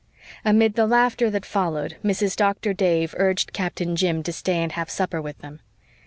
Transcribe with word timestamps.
Amid 0.43 0.73
the 0.73 0.87
laughter 0.87 1.29
that 1.29 1.45
followed 1.45 1.97
Mrs. 2.03 2.35
Doctor 2.35 2.73
Dave 2.73 3.13
urged 3.19 3.53
Captain 3.53 3.95
Jim 3.95 4.23
to 4.23 4.33
stay 4.33 4.57
and 4.57 4.71
have 4.71 4.89
supper 4.89 5.21
with 5.21 5.37
them. 5.41 5.59